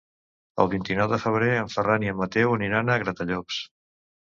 [0.63, 3.67] El vint-i-nou de febrer en Ferran i en Mateu aniran a Gratallops.